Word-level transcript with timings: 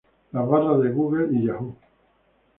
Las 0.31 0.47
barras 0.49 0.81
de 0.81 0.89
Google 0.89 1.27
y 1.31 1.45
Yahoo! 1.45 1.75